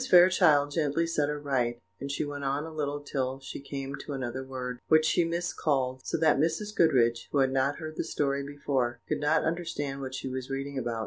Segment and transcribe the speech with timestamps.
[0.09, 4.13] Fairchild gently set her right, and she went on a little till she came to
[4.13, 6.75] another word, which she miscalled, so that Mrs.
[6.75, 10.75] Goodriche, who had not heard the story before, could not understand what she was reading
[10.79, 10.99] about.